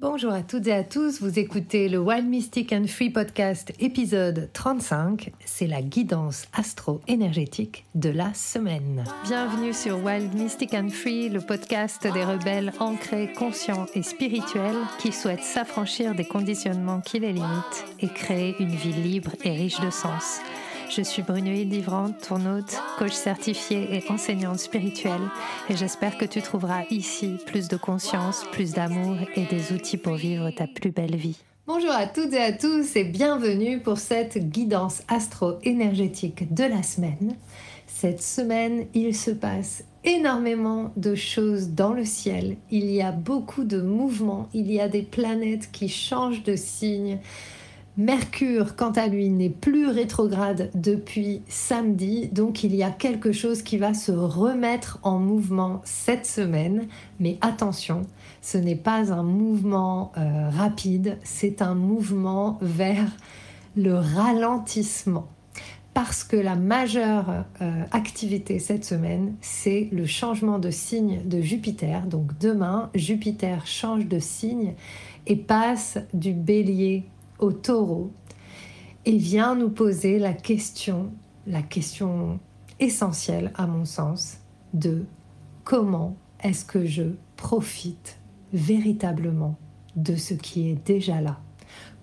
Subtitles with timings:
[0.00, 4.50] Bonjour à toutes et à tous, vous écoutez le Wild Mystic and Free Podcast épisode
[4.52, 9.04] 35, c'est la guidance astro-énergétique de la semaine.
[9.24, 15.12] Bienvenue sur Wild Mystic and Free, le podcast des rebelles ancrés, conscients et spirituels qui
[15.12, 19.90] souhaitent s'affranchir des conditionnements qui les limitent et créer une vie libre et riche de
[19.90, 20.40] sens.
[20.90, 25.30] Je suis Brunoïde Livrante, ton hôte, coach certifié et enseignante spirituelle,
[25.68, 30.14] et j'espère que tu trouveras ici plus de conscience, plus d'amour et des outils pour
[30.14, 31.38] vivre ta plus belle vie.
[31.66, 37.34] Bonjour à toutes et à tous et bienvenue pour cette guidance astro-énergétique de la semaine.
[37.86, 42.56] Cette semaine, il se passe énormément de choses dans le ciel.
[42.70, 47.18] Il y a beaucoup de mouvements, il y a des planètes qui changent de signe.
[47.96, 53.62] Mercure, quant à lui, n'est plus rétrograde depuis samedi, donc il y a quelque chose
[53.62, 56.88] qui va se remettre en mouvement cette semaine.
[57.20, 58.02] Mais attention,
[58.42, 63.12] ce n'est pas un mouvement euh, rapide, c'est un mouvement vers
[63.76, 65.28] le ralentissement.
[65.94, 72.08] Parce que la majeure euh, activité cette semaine, c'est le changement de signe de Jupiter.
[72.08, 74.74] Donc demain, Jupiter change de signe
[75.28, 77.04] et passe du bélier
[77.38, 78.12] au taureau
[79.04, 81.12] et vient nous poser la question,
[81.46, 82.40] la question
[82.80, 84.38] essentielle à mon sens,
[84.72, 85.04] de
[85.64, 88.18] comment est-ce que je profite
[88.52, 89.56] véritablement
[89.96, 91.38] de ce qui est déjà là?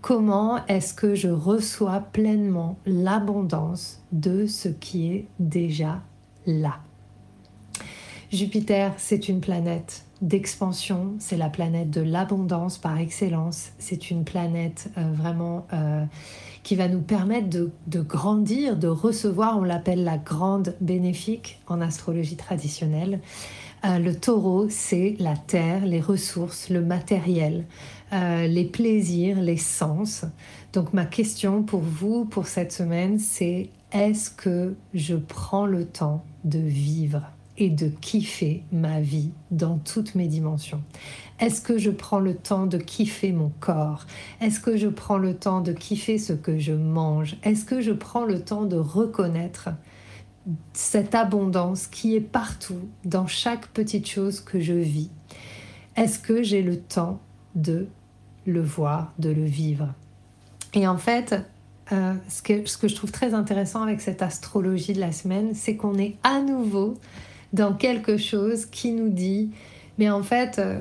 [0.02, 6.02] Comment est-ce que je reçois pleinement l'abondance de ce qui est déjà
[6.48, 6.80] là?
[8.32, 14.90] Jupiter, c'est une planète d'expansion, c'est la planète de l'abondance par excellence, c'est une planète
[14.98, 16.06] euh, vraiment euh,
[16.64, 22.36] qui va nous permettre de, grandir, de recevoir, on l'appelle la grande bénéfique en astrologie
[22.36, 23.20] traditionnelle.
[23.84, 27.66] Euh, le taureau, c'est la terre, les ressources, le matériel,
[28.14, 30.26] les plaisirs, les sens.
[30.74, 36.22] Donc ma question pour vous, pour cette semaine, c'est est-ce que je prends le temps
[36.44, 37.22] de vivre?
[37.62, 40.82] Et de kiffer ma vie dans toutes mes dimensions.
[41.40, 44.08] Est-ce que je prends le temps de kiffer mon corps?
[44.42, 47.38] Est-ce que je prends le temps de kiffer ce que je mange?
[47.44, 49.70] Est-ce que je prends le temps de reconnaître
[50.74, 55.12] cette abondance qui est partout, dans chaque petite chose que je vis?
[55.96, 57.20] Est-ce que j'ai le temps
[57.54, 57.88] de
[58.48, 59.94] le voir, de le vivre?
[60.74, 61.36] Et en fait,
[61.92, 65.54] euh, ce, que, ce que je trouve très intéressant avec cette astrologie de la semaine,
[65.54, 66.96] c'est qu'on est à nouveau
[67.54, 69.52] dans quelque chose qui nous dit,
[69.98, 70.80] mais en fait, euh,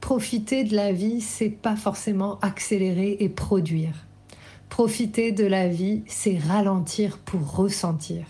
[0.00, 3.94] profiter de la vie, c'est pas forcément accélérer et produire.
[4.68, 8.24] Profiter de la vie, c'est ralentir pour ressentir.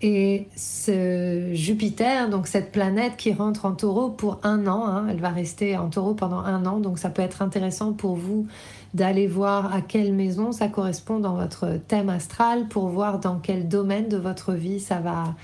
[0.00, 5.20] Et ce Jupiter, donc cette planète qui rentre en taureau pour un an, hein, elle
[5.20, 8.46] va rester en taureau pendant un an, donc ça peut être intéressant pour vous
[8.94, 13.68] d'aller voir à quelle maison ça correspond dans votre thème astral pour voir dans quel
[13.68, 15.34] domaine de votre vie ça va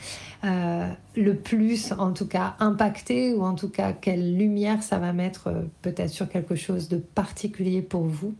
[0.44, 5.12] euh, le plus en tout cas impacter ou en tout cas quelle lumière ça va
[5.12, 8.34] mettre euh, peut-être sur quelque chose de particulier pour vous.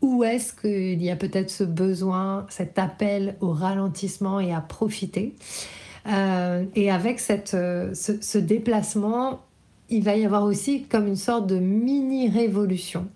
[0.00, 5.34] Où est-ce qu'il y a peut-être ce besoin, cet appel au ralentissement et à profiter?
[6.06, 9.40] Euh, Et avec cette, ce déplacement,
[9.90, 13.08] il va y avoir aussi comme une sorte de mini-révolution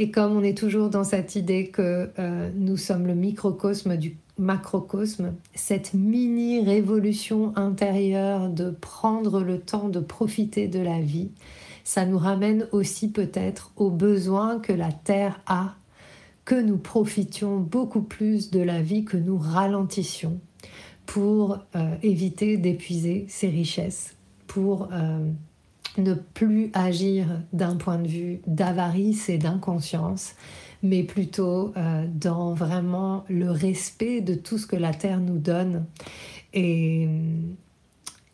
[0.00, 4.16] et comme on est toujours dans cette idée que euh, nous sommes le microcosme du
[4.38, 11.28] macrocosme, cette mini révolution intérieure de prendre le temps de profiter de la vie,
[11.84, 15.74] ça nous ramène aussi peut-être au besoin que la Terre a,
[16.46, 20.40] que nous profitions beaucoup plus de la vie, que nous ralentissions
[21.04, 25.30] pour euh, éviter d'épuiser ses richesses, pour euh,
[25.98, 30.34] ne plus agir d'un point de vue d'avarice et d'inconscience,
[30.82, 35.84] mais plutôt euh, dans vraiment le respect de tout ce que la Terre nous donne
[36.54, 37.08] et,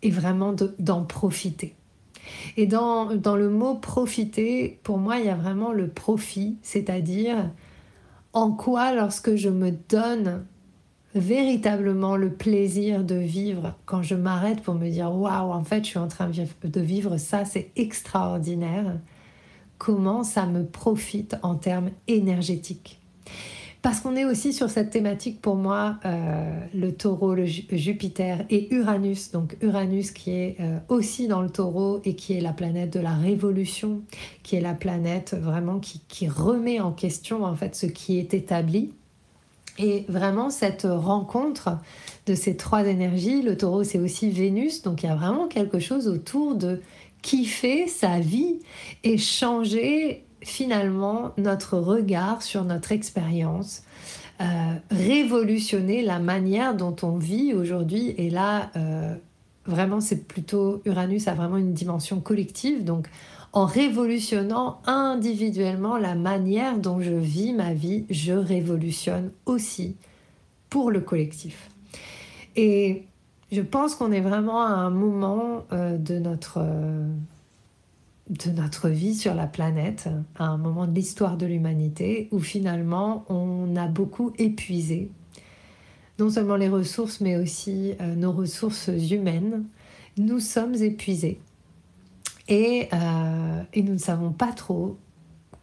[0.04, 1.74] vraiment d'en profiter.
[2.56, 7.50] Et dans, dans le mot profiter, pour moi, il y a vraiment le profit, c'est-à-dire
[8.32, 10.44] en quoi lorsque je me donne
[11.16, 15.90] véritablement le plaisir de vivre quand je m'arrête pour me dire waouh, en fait, je
[15.90, 18.98] suis en train de vivre ça, c'est extraordinaire.
[19.78, 23.00] Comment ça me profite en termes énergétiques
[23.86, 28.74] parce qu'on est aussi sur cette thématique pour moi, euh, le taureau, le Jupiter et
[28.74, 29.30] Uranus.
[29.30, 32.98] Donc Uranus qui est euh, aussi dans le taureau et qui est la planète de
[32.98, 34.02] la révolution,
[34.42, 38.34] qui est la planète vraiment qui, qui remet en question en fait ce qui est
[38.34, 38.90] établi
[39.78, 41.78] et vraiment, cette rencontre
[42.26, 45.78] de ces trois énergies, le taureau, c'est aussi Vénus, donc il y a vraiment quelque
[45.78, 46.80] chose autour de
[47.22, 48.60] kiffer sa vie
[49.04, 53.82] et changer finalement notre regard sur notre expérience,
[54.40, 54.44] euh,
[54.90, 58.14] révolutionner la manière dont on vit aujourd'hui.
[58.16, 59.14] Et là, euh,
[59.66, 62.84] vraiment, c'est plutôt Uranus a vraiment une dimension collective.
[62.84, 63.08] Donc,
[63.52, 69.96] en révolutionnant individuellement la manière dont je vis ma vie, je révolutionne aussi
[70.70, 71.70] pour le collectif.
[72.56, 73.04] Et
[73.52, 76.64] je pense qu'on est vraiment à un moment euh, de notre
[78.28, 83.24] de notre vie sur la planète, à un moment de l'histoire de l'humanité où finalement
[83.28, 85.10] on a beaucoup épuisé
[86.18, 89.64] non seulement les ressources mais aussi euh, nos ressources humaines.
[90.16, 91.40] Nous sommes épuisés
[92.48, 94.96] et, euh, et nous ne savons pas trop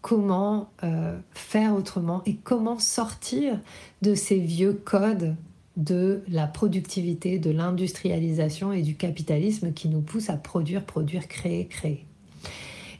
[0.02, 3.60] comment euh, faire autrement et comment sortir
[4.02, 5.36] de ces vieux codes
[5.78, 11.68] de la productivité, de l'industrialisation et du capitalisme qui nous poussent à produire, produire, créer,
[11.68, 12.06] créer.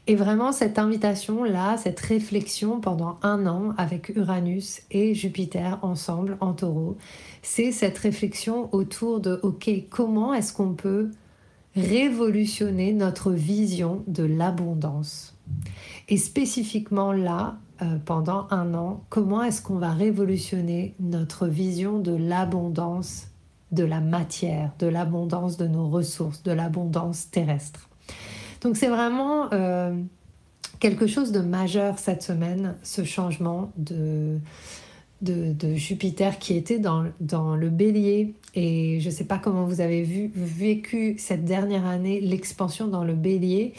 [0.06, 6.52] Et vraiment, cette invitation-là, cette réflexion pendant un an avec Uranus et Jupiter ensemble en
[6.52, 6.98] taureau,
[7.42, 11.10] c'est cette réflexion autour de, OK, comment est-ce qu'on peut
[11.76, 15.36] révolutionner notre vision de l'abondance
[16.08, 22.14] Et spécifiquement là, euh, pendant un an, comment est-ce qu'on va révolutionner notre vision de
[22.14, 23.28] l'abondance
[23.72, 27.88] de la matière, de l'abondance de nos ressources, de l'abondance terrestre?
[28.60, 29.94] Donc c'est vraiment euh,
[30.78, 34.38] quelque chose de majeur cette semaine, ce changement de,
[35.20, 38.34] de, Jupiter qui était dans, dans, le bélier.
[38.54, 43.14] Et je ne sais pas comment vous avez vécu cette dernière année l'expansion dans le
[43.14, 43.74] bélier.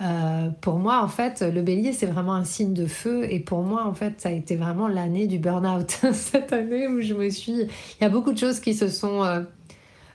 [0.00, 3.26] Euh, pour moi, en fait, le bélier, c'est vraiment un signe de feu.
[3.30, 5.90] Et pour moi, en fait, ça a été vraiment l'année du burn-out.
[6.12, 7.62] cette année où je me suis...
[7.62, 9.24] Il y a beaucoup de choses qui se sont...
[9.24, 9.40] Euh,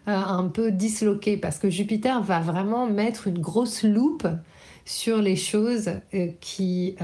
[0.09, 4.27] euh, un peu disloqué parce que Jupiter va vraiment mettre une grosse loupe
[4.83, 5.91] sur les choses
[6.41, 6.97] qui,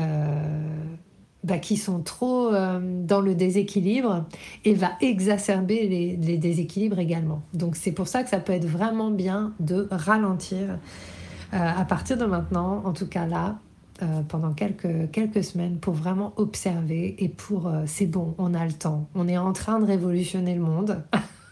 [1.49, 4.25] bah, qui sont trop dans le déséquilibre
[4.65, 7.41] et va exacerber les, déséquilibres également.
[7.53, 10.77] Donc c'est pour ça que ça peut être vraiment bien de ralentir
[11.51, 13.57] à partir de maintenant, en tout cas là,
[14.27, 19.09] pendant quelques, quelques semaines pour vraiment observer et pour c'est bon, on a le temps,
[19.15, 21.03] on est en train de révolutionner le monde.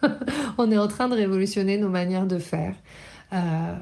[0.57, 2.75] on est en train de révolutionner nos manières de faire.
[3.33, 3.75] Euh,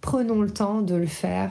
[0.00, 1.50] prenons le temps de le faire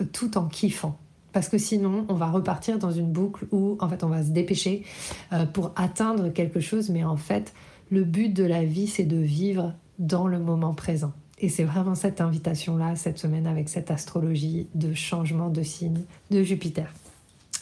[0.00, 0.98] euh, tout en kiffant.
[1.32, 4.30] Parce que sinon, on va repartir dans une boucle où, en fait, on va se
[4.30, 4.84] dépêcher
[5.32, 6.90] euh, pour atteindre quelque chose.
[6.90, 7.52] Mais en fait,
[7.90, 11.12] le but de la vie, c'est de vivre dans le moment présent.
[11.38, 16.42] Et c'est vraiment cette invitation-là, cette semaine, avec cette astrologie de changement de signe de
[16.42, 16.92] Jupiter.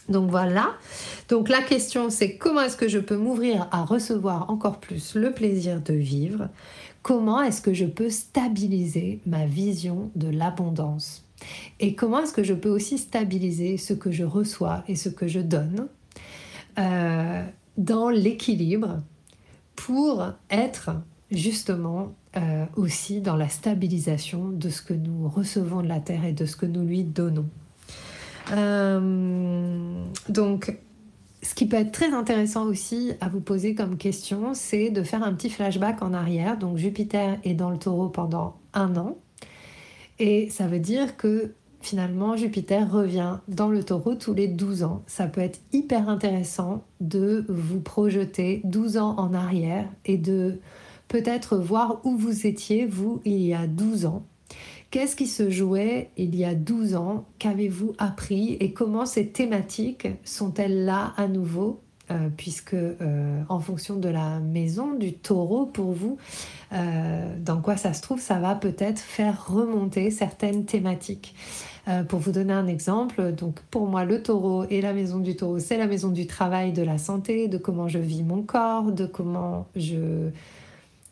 [0.09, 0.73] Donc voilà.
[1.29, 5.33] Donc la question c'est comment est-ce que je peux m'ouvrir à recevoir encore plus le
[5.33, 6.49] plaisir de vivre?
[7.03, 11.28] Comment est-ce que je peux stabiliser ma vision de l'abondance?
[11.81, 15.27] Et comment est-ce que je peux aussi stabiliser ce que je reçois et ce que
[15.27, 15.89] je donne
[16.79, 17.45] euh,
[17.77, 19.03] dans l'équilibre
[19.77, 20.91] pour être
[21.31, 26.33] justement euh, aussi dans la stabilisation de ce que nous recevons de la Terre et
[26.33, 27.49] de ce que nous lui donnons.
[28.53, 30.77] Euh, donc,
[31.43, 35.23] ce qui peut être très intéressant aussi à vous poser comme question, c'est de faire
[35.23, 36.59] un petit flashback en arrière.
[36.59, 39.17] Donc Jupiter est dans le taureau pendant un an.
[40.19, 45.03] Et ça veut dire que finalement Jupiter revient dans le taureau tous les 12 ans.
[45.07, 50.59] Ça peut être hyper intéressant de vous projeter 12 ans en arrière et de
[51.07, 54.25] peut-être voir où vous étiez, vous, il y a 12 ans.
[54.91, 57.27] Qu'est-ce qui se jouait il y a 12 ans?
[57.39, 58.55] Qu'avez-vous appris?
[58.55, 61.81] Et comment ces thématiques sont-elles là à nouveau?
[62.11, 66.17] Euh, puisque euh, en fonction de la maison du taureau pour vous,
[66.73, 71.35] euh, dans quoi ça se trouve, ça va peut-être faire remonter certaines thématiques.
[72.09, 75.59] pour vous donner un exemple, donc pour moi le taureau et la maison du taureau,
[75.59, 79.07] c'est la maison du travail, de la santé, de comment je vis mon corps, de
[79.07, 80.29] comment je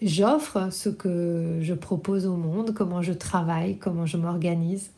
[0.02, 4.90] j'offre ce que je propose au monde, comment je travaille, comment je m'organise.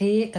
[0.00, 0.32] Et,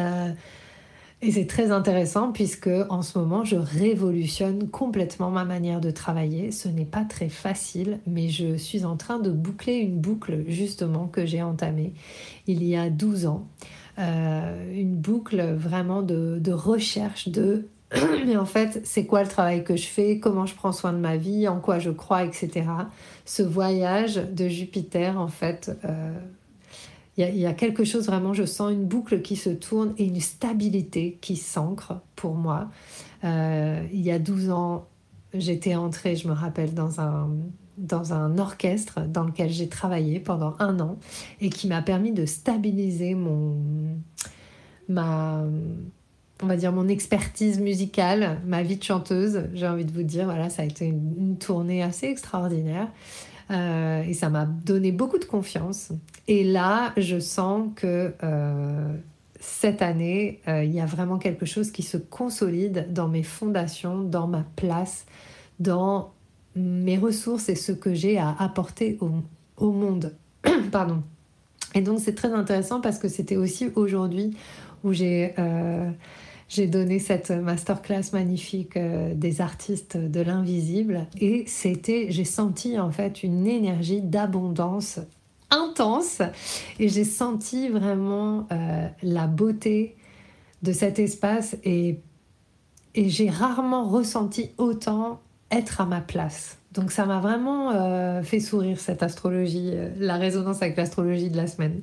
[1.22, 6.52] et c'est très intéressant puisque en ce moment, je révolutionne complètement ma manière de travailler.
[6.52, 11.08] Ce n'est pas très facile, mais je suis en train de boucler une boucle justement
[11.08, 11.94] que j'ai entamée
[12.48, 13.48] il y a 12 ans.
[13.98, 17.68] Euh, une boucle vraiment de, recherche de
[18.26, 21.00] mais en fait, c'est quoi le travail que je fais, comment je prends soin de
[21.00, 22.66] ma vie, en quoi je crois, etc.
[23.26, 26.12] Ce voyage de Jupiter, en fait, euh,
[27.20, 30.22] il y, a quelque chose vraiment, je sens une boucle qui se tourne et une
[30.22, 32.70] stabilité qui s'ancre pour moi.
[33.26, 34.88] Euh, il y a 12 ans,
[35.34, 37.30] j'étais entrée, je me rappelle, dans un,
[37.78, 40.98] dans un orchestre dans lequel j'ai travaillé pendant un an
[41.42, 43.58] et qui m'a permis de stabiliser mon
[44.88, 45.44] ma,
[46.42, 50.26] on va dire mon expertise musicale, ma vie de chanteuse, j'ai envie de vous dire.
[50.26, 52.88] Voilà, ça a été une, tournée assez extraordinaire.
[53.52, 55.92] Euh, et ça m'a donné beaucoup de confiance.
[56.28, 58.94] Et là, je sens que euh,
[59.40, 64.04] cette année, euh, il y a vraiment quelque chose qui se consolide dans mes fondations,
[64.04, 65.06] dans ma place,
[65.60, 66.14] dans
[66.56, 69.12] mes ressources et ce que j'ai à apporter au,
[69.58, 70.16] au monde.
[70.72, 71.02] Pardon.
[71.74, 74.36] Et donc c'est très intéressant parce que c'était aussi aujourd'hui
[74.84, 75.36] où j'ai
[76.50, 81.06] j'ai donné cette masterclass magnifique euh, des artistes de l'invisible.
[81.22, 85.00] Et c'était, j'ai senti en fait une énergie d'abondance
[85.52, 86.22] intense.
[86.80, 89.96] Et j'ai senti vraiment euh, la beauté
[90.64, 91.56] de cet espace.
[91.64, 92.00] Et,
[92.96, 96.60] et j'ai rarement ressenti autant être à ma place.
[96.74, 101.38] Donc ça m'a vraiment euh, fait sourire cette astrologie, euh, la résonance avec l'astrologie de
[101.38, 101.82] la semaine.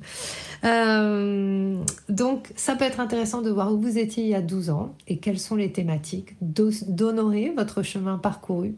[0.63, 4.69] Euh, donc ça peut être intéressant de voir où vous étiez il y a 12
[4.69, 8.75] ans et quelles sont les thématiques, d'honorer votre chemin parcouru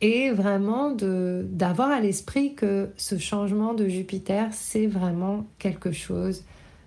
[0.00, 6.44] et vraiment d'avoir à l'esprit que ce changement de Jupiter, c'est vraiment quelque chose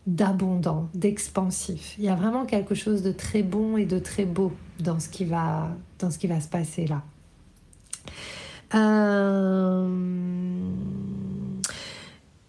[0.08, 1.96] d'abondant, d'expansif.
[1.98, 5.10] Il y a vraiment quelque chose de très bon et de très beau dans ce
[5.10, 7.04] qui va, dans ce qui va se passer là.
[8.74, 9.88] Euh,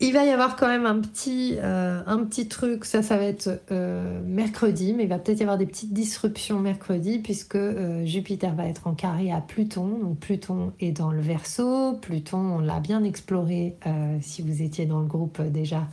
[0.00, 3.24] il va y avoir quand même un petit, euh, un petit truc, ça, ça va
[3.24, 7.58] être euh, mercredi, mais il va peut-être y avoir des petites disruptions mercredi, puisque
[8.04, 9.98] Jupiter va être en carré à Pluton.
[10.00, 11.94] Donc Pluton est dans le verso.
[12.02, 13.76] Pluton, on l'a bien exploré
[14.20, 15.86] si vous étiez dans le groupe déjà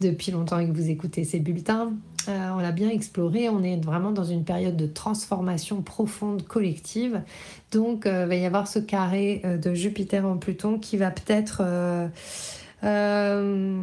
[0.00, 1.92] depuis longtemps et que vous écoutez ces bulletins.
[2.28, 7.22] On l'a bien exploré, on est vraiment dans une période de transformation profonde collective.
[7.70, 11.62] Donc il va y avoir ce carré de Jupiter en Pluton qui va peut-être
[12.84, 13.80] euh,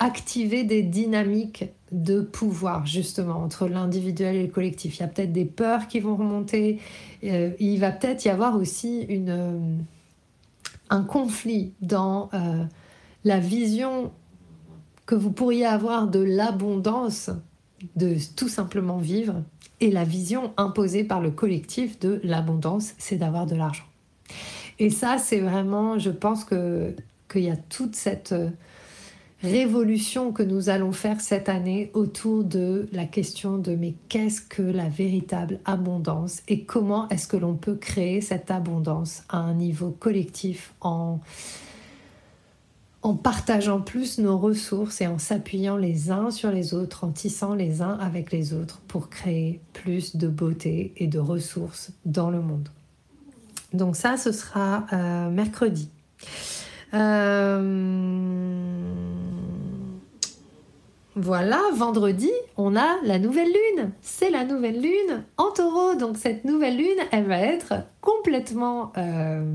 [0.00, 4.98] activer des dynamiques de pouvoir justement entre l'individuel et le collectif.
[4.98, 6.78] Il y a peut-être des peurs qui vont remonter.
[7.24, 9.58] Euh, il va peut-être y avoir aussi euh,
[10.90, 12.28] un conflit dans
[13.24, 14.12] la vision
[15.08, 17.30] que vous pourriez avoir de l'abondance,
[17.96, 19.42] de tout simplement vivre,
[19.80, 23.86] et la vision imposée par le collectif de l'abondance, c'est d'avoir de l'argent.
[24.78, 26.94] Et ça, c'est vraiment, je pense que
[27.32, 28.50] qu'il y a toute cette euh,
[29.42, 34.62] révolution que nous allons faire cette année autour de la question de mais qu'est-ce que
[34.62, 39.90] la véritable abondance et comment est-ce que l'on peut créer cette abondance à un niveau
[39.90, 41.20] collectif en,
[43.08, 47.54] en partageant plus nos ressources et en s'appuyant les uns sur les autres, en tissant
[47.54, 52.42] les uns avec les autres pour créer plus de beauté et de ressources dans le
[52.42, 52.68] monde.
[53.72, 55.88] Donc ça, ce sera euh, mercredi.
[56.92, 58.12] Euh,
[61.16, 63.92] voilà, vendredi, on a la nouvelle lune.
[64.02, 65.94] C'est la nouvelle lune en taureau.
[65.94, 67.72] Donc cette nouvelle lune, elle va être
[68.02, 69.50] complètement euh,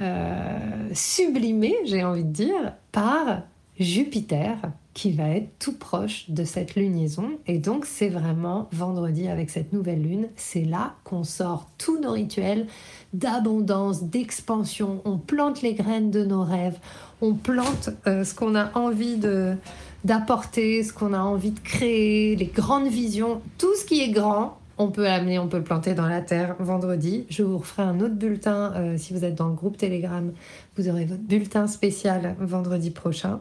[0.00, 3.42] euh, sublimée, j'ai envie de dire, par
[3.78, 4.58] Jupiter
[4.94, 7.30] qui va être tout proche de cette lunaison.
[7.46, 12.12] Et donc c'est vraiment vendredi avec cette nouvelle lune, c'est là qu'on sort tous nos
[12.12, 12.66] rituels
[13.12, 15.00] d'abondance, d'expansion.
[15.04, 16.78] On plante les graines de nos rêves,
[17.20, 19.56] on plante euh, ce qu'on a envie de
[20.04, 24.58] d'apporter, ce qu'on a envie de créer, les grandes visions, tout ce qui est grand,
[24.78, 27.26] on peut l'amener, on peut le planter dans la terre vendredi.
[27.28, 30.32] Je vous referai un autre bulletin euh, si vous êtes dans le groupe Telegram.
[30.76, 33.40] Vous aurez votre bulletin spécial vendredi prochain.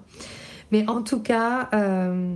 [0.72, 2.36] Mais en tout cas, euh,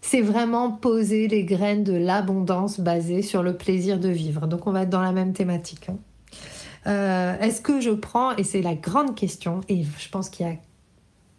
[0.00, 4.46] c'est vraiment poser les graines de l'abondance basées sur le plaisir de vivre.
[4.46, 5.88] Donc on va être dans la même thématique.
[5.88, 5.98] Hein.
[6.86, 10.48] Euh, est-ce que je prends, et c'est la grande question, et je pense qu'il y
[10.48, 10.54] a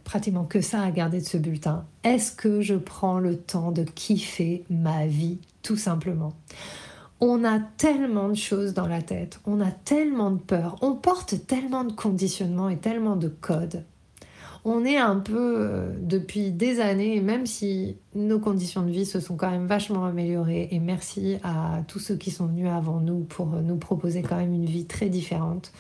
[0.07, 3.83] pratiquement que ça à garder de ce bulletin, est-ce que je prends le temps de
[3.83, 6.31] kiffer ma vie tout simplement?
[7.19, 11.45] On a tellement de choses dans la tête, on a tellement de peur, on porte
[11.45, 13.83] tellement de conditionnements et tellement de codes.
[14.63, 19.19] On est un peu, euh, depuis des années, même si nos conditions de vie se
[19.19, 23.25] sont quand même vachement améliorées, et merci à tous ceux qui sont venus avant nous
[23.25, 25.73] pour nous proposer quand même une vie très différente,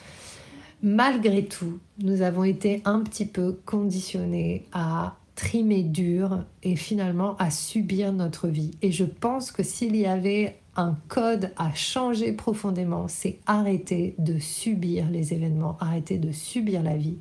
[0.81, 7.51] malgré tout, nous avons été un petit peu conditionnés à trimer dur et finalement à
[7.51, 8.71] subir notre vie.
[8.81, 14.39] Et je pense que s'il y avait un code à changer profondément, c'est arrêter de
[14.39, 17.17] subir les événements, arrêter de subir la vie,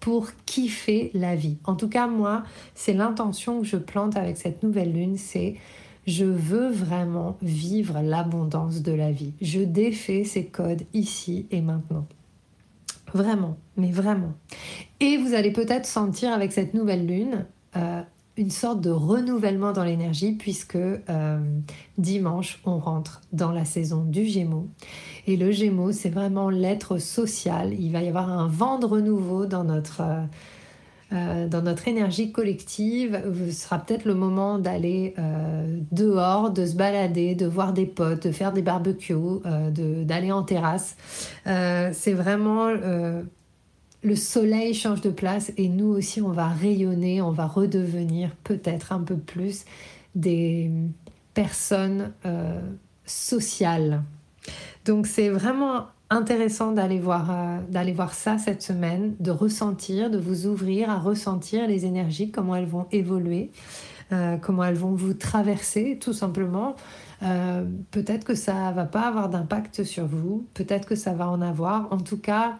[0.00, 1.58] pour kiffer la vie.
[1.64, 2.44] En tout cas, moi,
[2.74, 5.56] c'est l'intention que je plante avec cette nouvelle lune, c'est
[6.06, 9.32] je veux vraiment vivre l'abondance de la vie.
[9.40, 12.06] Je défais ces codes ici et maintenant.
[13.14, 14.34] Vraiment, mais vraiment.
[15.00, 17.46] Et vous allez peut-être sentir avec cette nouvelle lune
[17.76, 18.02] euh,
[18.36, 21.38] une sorte de renouvellement dans l'énergie puisque euh,
[21.96, 24.68] dimanche, on rentre dans la saison du Gémeaux.
[25.26, 27.72] Et le Gémeaux, c'est vraiment l'être social.
[27.72, 30.02] Il va y avoir un vent de renouveau dans notre...
[30.02, 30.22] Euh,
[31.12, 35.14] euh, dans notre énergie collective, ce sera peut-être le moment d'aller
[35.92, 40.96] dehors, de se balader, de voir des potes, de faire des barbecues, d'aller en terrasse.
[41.44, 42.68] c'est vraiment
[44.06, 48.92] le soleil change de place et nous aussi on va rayonner, on va redevenir peut-être
[48.92, 49.64] un peu plus
[50.14, 50.70] des
[51.34, 52.60] personnes euh,
[53.04, 54.02] sociales.
[54.84, 60.46] Donc c'est vraiment intéressant d'aller voir, euh, voir ça cette semaine, de ressentir, de vous
[60.46, 63.50] ouvrir à ressentir les énergies, comment elles vont évoluer,
[64.12, 66.76] euh, comment elles vont vous traverser tout simplement.
[67.90, 71.90] peut-être que ça va pas avoir d'impact sur vous, peut-être que ça va en avoir.
[71.90, 72.58] En tout cas,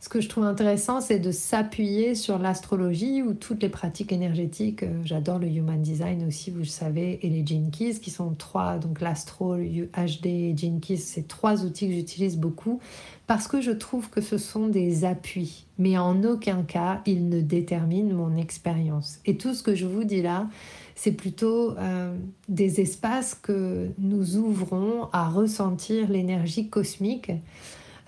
[0.00, 4.82] ce que je trouve intéressant, c'est de s'appuyer sur l'astrologie ou toutes les pratiques énergétiques.
[4.82, 8.78] Euh, j'adore le Human Design aussi, vous le savez, et les Keys, qui sont trois,
[8.78, 12.80] donc l'astro, HD et c'est trois outils que j'utilise beaucoup
[13.26, 17.40] parce que je trouve que ce sont des appuis, mais en aucun cas ils ne
[17.40, 19.18] déterminent mon expérience.
[19.26, 20.48] Et tout ce que je vous dis là,
[20.94, 22.16] c'est plutôt euh,
[22.48, 27.32] des espaces que nous ouvrons à ressentir l'énergie cosmique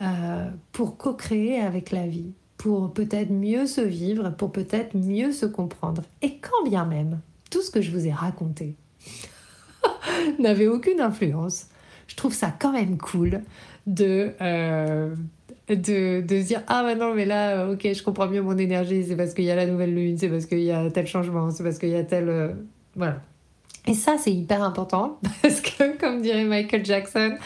[0.03, 5.47] euh, pour co-créer avec la vie, pour peut-être mieux se vivre, pour peut-être mieux se
[5.47, 6.03] comprendre.
[6.23, 8.77] Et quand bien même, tout ce que je vous ai raconté
[10.39, 11.69] n'avait aucune influence,
[12.07, 13.43] je trouve ça quand même cool
[13.87, 15.15] de, euh,
[15.69, 19.05] de, de, se dire Ah, bah non, mais là, ok, je comprends mieux mon énergie,
[19.05, 21.51] c'est parce qu'il y a la nouvelle lune, c'est parce qu'il y a tel changement,
[21.51, 22.29] c'est parce qu'il y a tel.
[22.29, 22.53] Euh,
[22.97, 23.23] voilà.
[23.89, 27.37] Et ça, c'est hyper important parce que, comme dirait Michael Jackson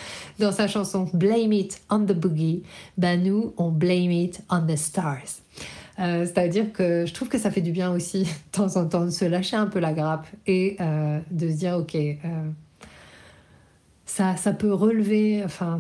[0.40, 2.64] dans sa chanson Blame It on the Boogie,
[2.98, 5.40] ben nous, on blame it on the stars.
[6.00, 9.04] Euh, c'est-à-dire que je trouve que ça fait du bien aussi, de temps en temps,
[9.04, 12.16] de se lâcher un peu la grappe et euh, de se dire, ok, euh,
[14.04, 15.78] ça, ça peut relever, enfin,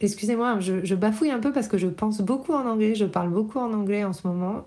[0.00, 3.30] excusez-moi, je, je, bafouille un peu parce que je pense beaucoup en anglais, je parle
[3.30, 4.66] beaucoup en anglais en ce moment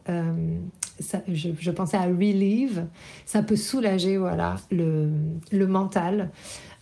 [1.28, 2.86] je, pensais à relieve,
[3.26, 5.10] ça peut soulager voilà, le,
[5.52, 6.32] le mental.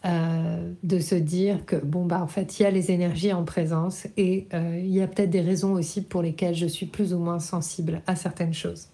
[0.05, 3.45] Euh, de se dire que bon bah en fait il y a les énergies en
[3.45, 7.13] présence et euh, il y a peut-être des raisons aussi pour lesquelles je suis plus
[7.13, 8.89] ou moins sensible à certaines choses.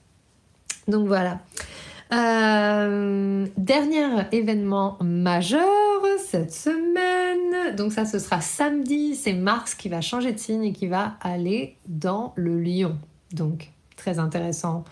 [0.88, 1.40] Donc voilà.
[2.14, 5.66] Euh, dernier événement majeur
[6.28, 7.76] cette semaine.
[7.76, 11.16] Donc ça ce sera samedi, c'est Mars qui va changer de signe et qui va
[11.22, 13.00] aller dans le lion.
[13.34, 14.86] Donc très intéressant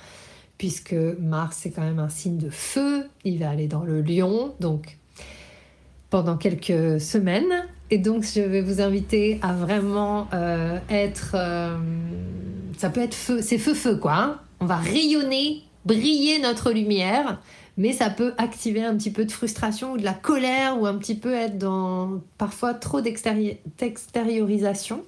[0.57, 4.53] puisque Mars est quand même un signe de feu, il va aller dans le lion,
[4.59, 4.97] donc
[6.09, 7.67] pendant quelques semaines.
[7.89, 11.35] Et donc je vais vous inviter à vraiment euh, être...
[11.35, 11.77] Euh,
[12.77, 14.15] ça peut être feu, c'est feu-feu quoi.
[14.15, 14.39] Hein.
[14.59, 17.39] On va rayonner, briller notre lumière,
[17.77, 20.95] mais ça peut activer un petit peu de frustration ou de la colère ou un
[20.95, 25.03] petit peu être dans parfois trop d'extériorisation.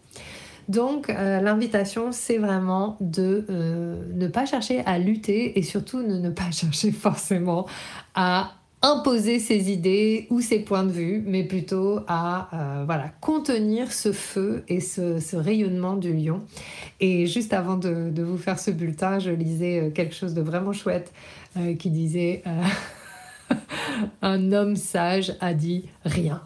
[0.69, 6.13] Donc euh, l'invitation, c'est vraiment de euh, ne pas chercher à lutter et surtout de
[6.13, 7.67] ne pas chercher forcément
[8.13, 8.51] à
[8.81, 14.13] imposer ses idées ou ses points de vue, mais plutôt à euh, voilà, contenir ce
[14.13, 16.43] feu et ce, rayonnement du lion.
[17.01, 21.11] Et juste avant de, vous faire ce bulletin, je lisais quelque chose de vraiment chouette
[21.77, 22.43] qui disait
[24.21, 26.41] Un homme sage a dit rien.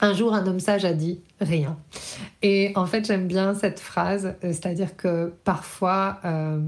[0.00, 1.76] Un jour, un homme sage a dit rien.
[2.42, 6.60] Et en fait, j'aime bien cette phrase, euh, c'est-à-dire que parfois, euh,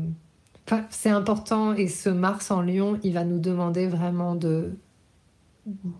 [0.90, 4.72] c'est important et ce Mars en Lion, il va nous demander vraiment de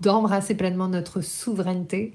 [0.02, 2.12] d'embrasser pleinement notre souveraineté.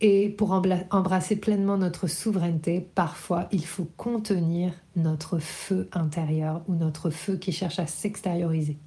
[0.00, 7.10] Et pour embrasser pleinement notre souveraineté, parfois il faut contenir notre feu intérieur ou notre
[7.10, 8.78] feu qui cherche à s'extérioriser.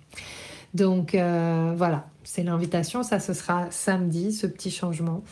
[0.74, 3.04] Donc euh, voilà, c'est l'invitation.
[3.04, 5.24] Ça, ce sera samedi, ce petit changement.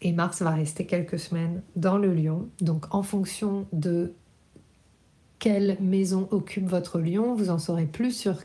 [0.00, 2.48] Et Mars va rester quelques semaines dans le lion.
[2.60, 4.12] Donc en fonction de
[5.38, 8.36] quelle maison occupe votre lion, vous en saurez plus sur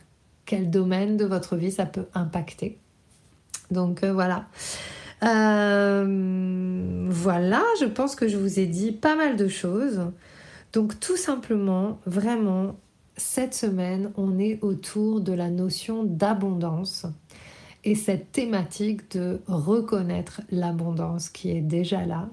[0.45, 2.77] quel domaine de votre vie ça peut impacter.
[3.71, 4.45] Donc euh, voilà.
[5.23, 10.01] Euh, voilà, je pense que je vous ai dit pas mal de choses.
[10.73, 12.75] Donc tout simplement, vraiment,
[13.15, 17.05] cette semaine, on est autour de la notion d'abondance
[17.83, 22.29] et cette thématique de reconnaître l'abondance qui est déjà là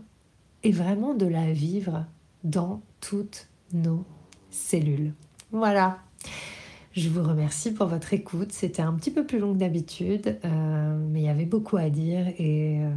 [0.62, 2.04] et vraiment de la vivre
[2.44, 4.04] dans toutes nos
[4.50, 5.12] cellules.
[5.52, 5.98] Voilà.
[6.92, 8.52] Je vous remercie pour votre écoute.
[8.52, 11.88] C'était un petit peu plus long que d'habitude, euh, mais il y avait beaucoup à
[11.88, 12.90] dire et euh,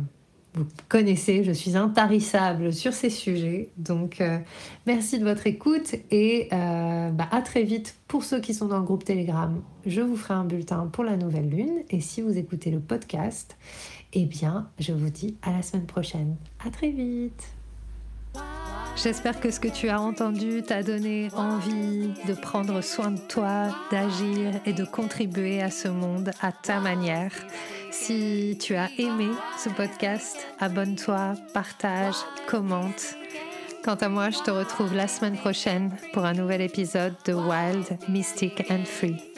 [0.56, 3.70] Vous connaissez, je suis intarissable sur ces sujets.
[3.78, 4.38] Donc, euh,
[4.86, 8.78] merci de votre écoute et euh, bah, à très vite pour ceux qui sont dans
[8.78, 9.60] le groupe Telegram.
[9.88, 11.84] Je vous ferai un bulletin pour la nouvelle lune.
[11.89, 13.58] Et si vous écoutez le podcast,
[14.13, 16.36] eh bien, je vous dis à la semaine prochaine.
[16.63, 17.44] À très vite.
[18.96, 23.76] J'espère que ce que tu as entendu t'a donné envie de prendre soin de toi,
[23.89, 27.32] d'agir et de contribuer à ce monde à ta manière.
[27.93, 32.15] Si tu as aimé ce podcast, abonne-toi, partage,
[32.47, 33.15] commente.
[33.84, 37.99] Quant à moi, je te retrouve la semaine prochaine pour un nouvel épisode de Wild,
[38.10, 39.33] Mystic and Free.